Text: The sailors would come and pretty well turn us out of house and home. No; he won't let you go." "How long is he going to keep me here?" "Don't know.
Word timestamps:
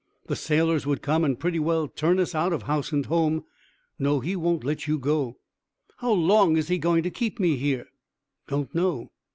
The 0.25 0.35
sailors 0.35 0.87
would 0.87 1.03
come 1.03 1.23
and 1.23 1.39
pretty 1.39 1.59
well 1.59 1.87
turn 1.87 2.19
us 2.19 2.33
out 2.33 2.53
of 2.53 2.63
house 2.63 2.91
and 2.91 3.05
home. 3.05 3.43
No; 3.99 4.19
he 4.19 4.35
won't 4.35 4.63
let 4.63 4.87
you 4.87 4.97
go." 4.97 5.37
"How 5.97 6.11
long 6.13 6.57
is 6.57 6.69
he 6.69 6.79
going 6.79 7.03
to 7.03 7.11
keep 7.11 7.39
me 7.39 7.55
here?" 7.55 7.85
"Don't 8.47 8.73
know. 8.73 9.11